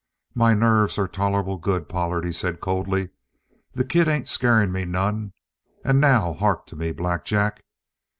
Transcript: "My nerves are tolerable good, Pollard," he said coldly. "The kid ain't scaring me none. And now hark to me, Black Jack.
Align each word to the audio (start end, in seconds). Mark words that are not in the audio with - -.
"My 0.33 0.55
nerves 0.55 0.97
are 0.97 1.07
tolerable 1.07 1.57
good, 1.59 1.87
Pollard," 1.87 2.25
he 2.25 2.31
said 2.31 2.59
coldly. 2.59 3.09
"The 3.73 3.85
kid 3.85 4.07
ain't 4.07 4.27
scaring 4.27 4.71
me 4.71 4.83
none. 4.83 5.33
And 5.85 6.01
now 6.01 6.33
hark 6.33 6.65
to 6.69 6.75
me, 6.75 6.91
Black 6.91 7.23
Jack. 7.23 7.63